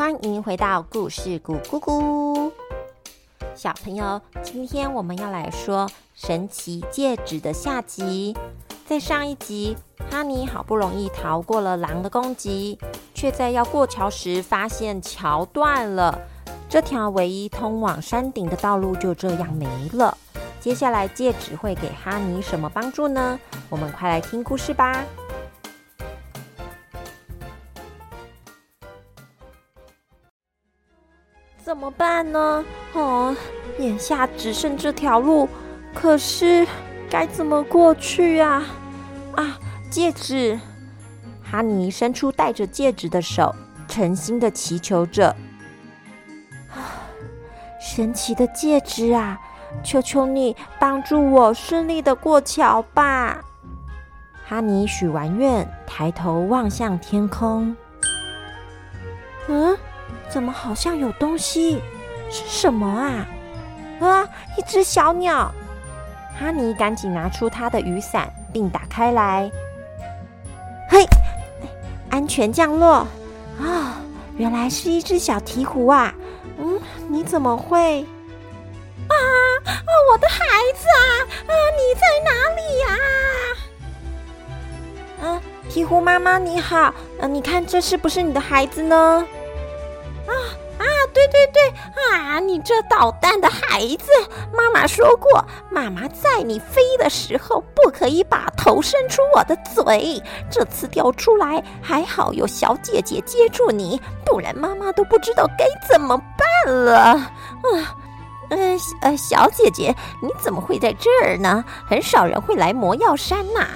[0.00, 2.50] 欢迎回到故事谷咕咕。
[3.54, 8.34] 小朋友，今天我们要来说神奇戒指的下集。
[8.86, 9.76] 在上一集，
[10.10, 12.78] 哈尼好不容易逃过了狼的攻击，
[13.12, 16.18] 却在要过桥时发现桥断了，
[16.66, 20.16] 这条唯一通往山顶的道路就这样没了。
[20.60, 23.38] 接下来，戒指会给哈尼什么帮助呢？
[23.68, 25.04] 我们快来听故事吧。
[31.62, 32.64] 怎么办呢？
[32.94, 33.36] 哦，
[33.78, 35.48] 眼下只剩这条路，
[35.94, 36.66] 可是
[37.08, 38.62] 该怎么过去呀？
[39.36, 39.58] 啊，
[39.90, 40.58] 戒指！
[41.42, 43.54] 哈尼伸出戴着戒指的手，
[43.86, 45.34] 诚心的祈求着
[46.72, 47.06] ：“啊，
[47.80, 49.38] 神奇的戒指啊，
[49.84, 53.44] 求求你帮助我顺利的过桥吧！”
[54.46, 57.76] 哈尼许完愿，抬头望向天空。
[59.46, 59.76] 嗯。
[60.32, 61.82] 怎么好像有东西？
[62.30, 63.26] 是什么啊？
[64.00, 65.52] 啊，一只小鸟！
[66.38, 69.50] 哈尼赶紧拿出他的雨伞，并打开来。
[70.88, 71.04] 嘿，
[72.08, 73.04] 安全降落！
[73.60, 73.96] 啊，
[74.36, 76.14] 原来是一只小鹈鹕啊！
[76.58, 78.06] 嗯，你怎么会？
[79.08, 79.14] 啊
[79.66, 80.38] 啊，我的孩
[80.76, 81.00] 子啊！
[81.48, 82.88] 啊，你在哪里呀？
[85.28, 86.94] 啊，鹈鹕妈妈你好！
[87.18, 89.26] 呃，你看这是不是你的孩子呢？
[90.30, 90.34] 啊
[90.78, 90.84] 啊！
[91.12, 91.60] 对对对
[92.14, 92.38] 啊！
[92.38, 94.06] 你这捣蛋的孩子，
[94.56, 100.22] 妈妈说过，妈妈在你飞的时候不可以把头伸出我的嘴。
[100.50, 106.98] 这次掉出来，还好有小姐姐接住你，不然妈妈都不知道该怎么办了。
[106.98, 107.32] 啊，
[108.50, 111.64] 嗯呃，小姐姐，你怎么会在这儿呢？
[111.86, 113.66] 很少人会来魔药山呐。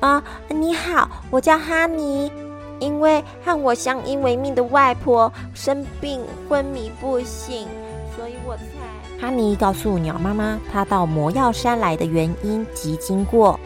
[0.00, 2.32] 啊，你好，我叫哈尼。
[2.80, 7.68] 因为和我相依为命的外婆生病昏迷不醒，
[8.16, 8.62] 所以我才。
[9.20, 13.60] 哈尼告诉鸟妈妈，他到魔药山来的原因及经过。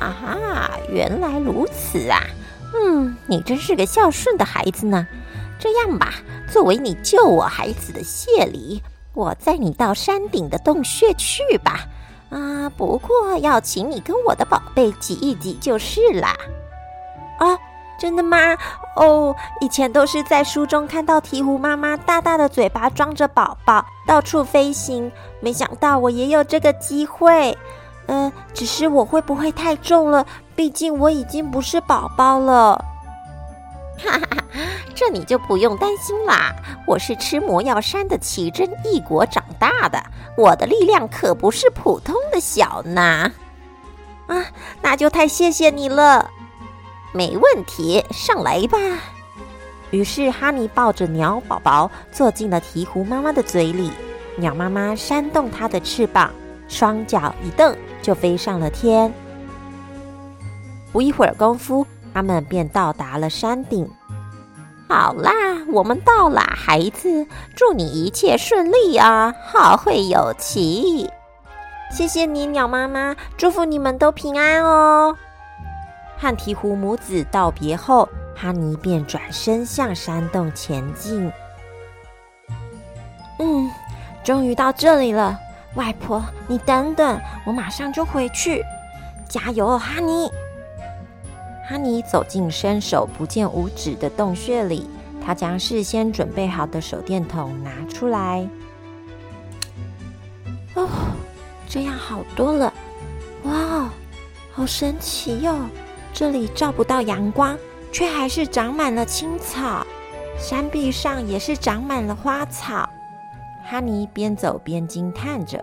[0.00, 2.22] 啊哈，原来如此啊！
[2.74, 5.06] 嗯，你真是个孝顺的孩子呢。
[5.58, 6.14] 这样吧，
[6.50, 11.86] 作为你救我孩子的谢礼，我载你到山顶的洞穴去吧。
[12.30, 16.34] 啊，不过要请你跟我的宝贝挤一挤就是啦。
[17.38, 17.58] 啊。
[17.98, 18.56] 真的吗？
[18.96, 25.10] 哦，以前都是在书中看到鹈鹕妈妈大大的嘴巴装着宝宝到处飞行，
[25.40, 27.56] 没想到我也有这个机会。
[28.06, 30.24] 嗯，只是我会不会太重了？
[30.56, 32.82] 毕竟我已经不是宝宝了。
[33.98, 34.44] 哈哈哈，
[34.94, 36.54] 这你就不用担心啦。
[36.86, 40.00] 我是吃魔药山的奇珍异果长大的，
[40.36, 43.30] 我的力量可不是普通的小呢。
[44.28, 44.44] 啊，
[44.80, 46.30] 那就太谢谢你了。
[47.12, 48.78] 没问题，上来吧。
[49.90, 53.90] 于是哈尼抱着鸟宝宝坐进了鹈鹕妈妈的嘴里。
[54.36, 56.30] 鸟妈妈扇动它的翅膀，
[56.68, 59.12] 双脚一蹬，就飞上了天。
[60.92, 63.88] 不一会儿功夫，他们便到达了山顶。
[64.88, 65.32] 好啦，
[65.72, 67.26] 我们到啦，孩子，
[67.56, 71.10] 祝你一切顺利啊，好会有期。
[71.90, 75.16] 谢谢你，鸟妈妈，祝福你们都平安哦。
[76.18, 81.30] 和鹈鹕母子道别后，哈尼便转身向山洞前进。
[83.38, 83.70] 嗯，
[84.24, 85.38] 终于到这里了，
[85.76, 88.62] 外婆，你等等，我马上就回去。
[89.28, 90.28] 加油，哈尼！
[91.68, 94.90] 哈尼走进伸手不见五指的洞穴里，
[95.24, 98.48] 他将事先准备好的手电筒拿出来。
[100.74, 100.88] 哦，
[101.68, 102.72] 这样好多了。
[103.44, 103.88] 哇，
[104.52, 105.54] 好神奇哟！
[106.12, 107.56] 这里照不到阳光，
[107.92, 109.86] 却还是长满了青草，
[110.38, 112.88] 山壁上也是长满了花草。
[113.64, 115.62] 哈尼边走边惊叹着。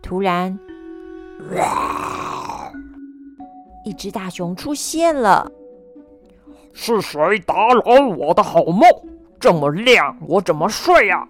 [0.00, 0.58] 突然，
[3.84, 5.50] 一只大熊出现了。
[6.72, 8.88] 是谁打扰我的好梦？
[9.40, 11.26] 这么亮，我怎么睡呀？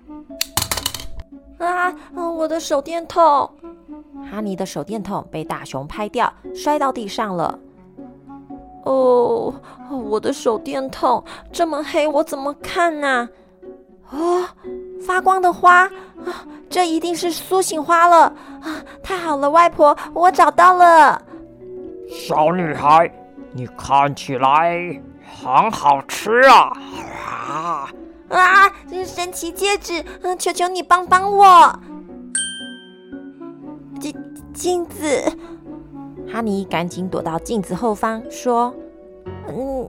[1.59, 1.95] 啊！
[2.15, 3.51] 我的手电筒！
[4.31, 7.59] 哈尼的手电筒被大熊拍掉，摔到地上了。
[8.85, 9.55] 哦，
[9.91, 13.29] 我的手电筒这么黑，我怎么看呢？
[14.11, 14.45] 哦，
[15.07, 18.25] 发光的花啊，这一定是苏醒花了
[18.61, 18.83] 啊！
[19.03, 21.21] 太好了，外婆，我找到了。
[22.11, 23.11] 小女孩，
[23.53, 25.01] 你看起来
[25.41, 26.73] 很好吃啊！
[27.39, 27.89] 啊
[28.29, 28.73] 啊！
[28.91, 31.73] 这是神奇戒指，嗯，求求你帮帮我。
[34.01, 34.15] 镜
[34.53, 35.23] 镜子。
[36.33, 38.75] 哈尼赶紧躲到镜子后方，说
[39.49, 39.87] ：“嗯，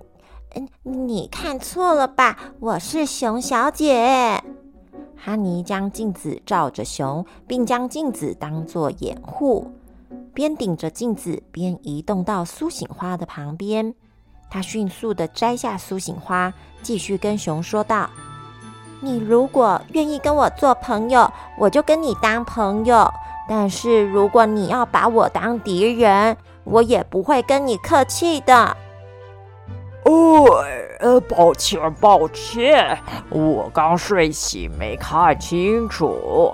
[0.56, 2.38] 嗯，你看错了吧？
[2.60, 4.44] 我是熊小姐。
[5.16, 9.72] 哈尼将镜子照着熊，并将镜子当作掩护，
[10.34, 13.96] 边顶着镜子边移动到苏醒花的旁边。
[14.50, 18.10] 他迅速的摘下苏醒花，继续跟熊说道
[19.00, 23.06] ：“你如果愿意跟我做朋友，我就跟你当朋友；
[23.48, 28.78] 但是如果你要把我当敌人，我也不会跟你客气的。”
[30.06, 30.64] 哦，
[31.00, 32.98] 呃，抱歉，抱歉，
[33.30, 36.54] 我刚睡醒，没看清楚。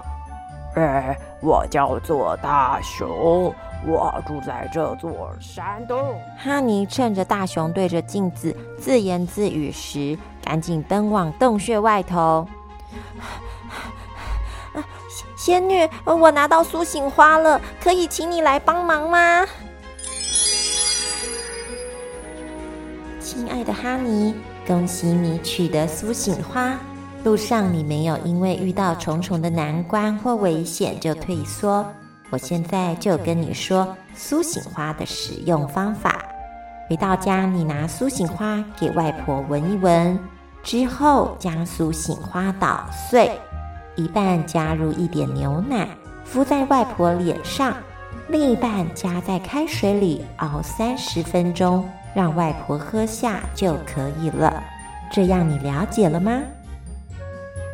[0.76, 3.52] 哎，我叫做大熊，
[3.88, 6.16] 我住在这座山洞。
[6.38, 12.48] 哈尼趁着大熊对着镜子自言自语时，赶紧奔往洞穴外头。
[15.40, 19.46] 仙女，我拿到苏醒花了，可以请你来帮忙吗？
[23.22, 24.36] 亲爱的哈尼，
[24.68, 26.78] 恭喜你取得苏醒花。
[27.24, 31.86] 路上你没有因为遇到重重的难关或危险就退缩。
[32.30, 36.22] 我现在就跟你说苏醒花的使用方法。
[36.90, 40.20] 回到家，你拿苏醒花给外婆闻一闻，
[40.64, 43.40] 之后将苏醒花捣碎，
[44.00, 45.86] 一半加入一点牛奶，
[46.24, 47.76] 敷在外婆脸上，
[48.30, 51.88] 另一半加在开水里熬三十分钟。
[52.16, 54.64] 让外婆喝下就可以了，
[55.12, 56.42] 这样你了解了吗？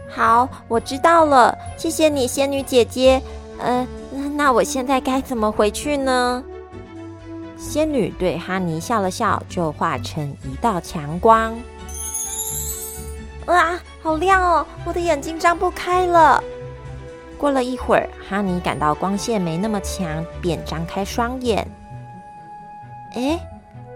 [0.09, 3.21] 好，我知道了，谢谢你，仙女姐姐。
[3.59, 3.87] 呃，
[4.35, 6.43] 那我现在该怎么回去呢？
[7.57, 11.55] 仙女对哈尼笑了笑，就化成一道强光。
[13.45, 14.63] 哇，好亮哦！
[14.85, 16.39] 我的眼睛张不开了。
[17.39, 21.67] 过了一会儿，哈尼感到光线没那么强，便张开双眼。
[23.15, 23.39] 哎。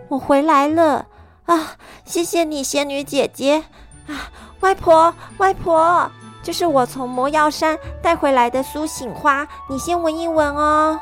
[0.08, 1.06] 我回来了
[1.46, 1.76] 啊！
[2.06, 3.64] 谢谢你，仙女姐姐
[4.08, 4.26] 啊！
[4.62, 6.10] 外婆，外婆，
[6.42, 11.00] 这是我从魔药山带回来的苏醒花，你先闻一闻哦。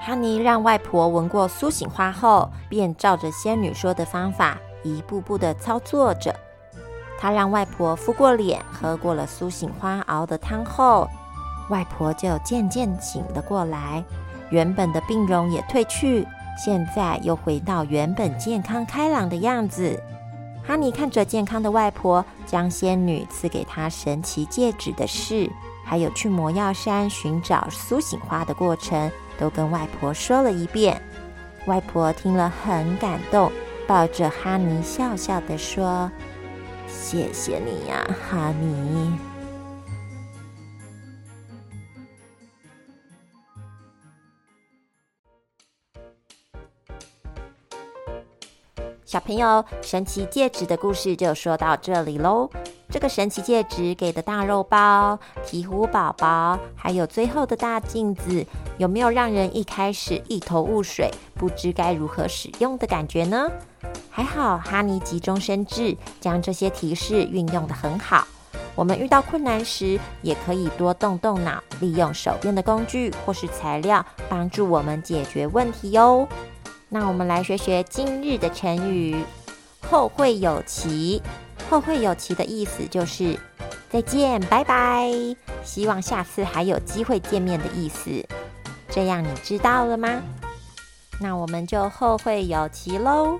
[0.00, 6.34] 哈尼让外婆闻过苏醒花后，便照着仙女说的方法一步步的操作着。
[7.18, 11.08] 他让外婆敷过脸，喝过了苏醒花熬的汤后，
[11.68, 14.02] 外婆就渐渐醒了过来，
[14.50, 16.26] 原本的病容也褪去。
[16.56, 20.00] 现在又回到原本健康开朗的样子。
[20.64, 25.50] 哈尼看着健康的外婆，将仙女赐给她神奇戒指的事，
[25.84, 31.00] 还有去魔药山寻找苏醒花的过程，都跟外婆说了一遍。
[31.66, 33.50] 外婆听了很感动，
[33.86, 36.10] 抱着哈尼笑笑的说
[37.00, 39.12] ：“谢谢你呀，哈尼。”
[49.06, 52.50] 小朋友，神奇戒指的故事就说到这里喽。
[52.90, 58.44] 这个神奇戒指给的大肉包、鹈鹕宝宝，还有最后的大镜子，
[58.76, 63.50] 有没有让人一开始一头雾水，不知该如何使用的感觉呢？
[64.18, 68.26] 还好哈尼急中生智，将这些提示运用的很好。
[68.74, 76.26] 我们遇到困难时，也可以多动动脑，利用手边的工具或是材料，帮助我们解决问题哟。
[76.88, 79.24] 那我们来学学今日的成语
[79.88, 81.22] “后会有期”。
[81.70, 83.38] 后会有期的意思就是
[83.88, 85.12] 再见，拜拜，
[85.62, 88.26] 希望下次还有机会见面的意思。
[88.90, 90.20] 这样你知道了吗？
[91.20, 93.38] 那我们就后会有期喽。